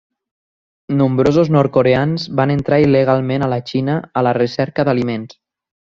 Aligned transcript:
Nombrosos 1.01 1.51
nord-coreans 1.57 2.25
van 2.41 2.55
entrar 2.55 2.81
il·legalment 2.87 3.49
a 3.49 3.53
la 3.55 3.63
Xina 3.73 3.99
a 4.19 4.25
la 4.31 4.35
recerca 4.43 4.89
d'aliments. 4.91 5.39